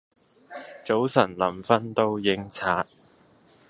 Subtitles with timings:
[0.83, 2.87] 早晨臨訓都應刷